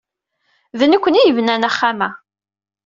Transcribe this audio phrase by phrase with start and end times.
[0.79, 2.09] D nekkni ay yebnan axxam-a.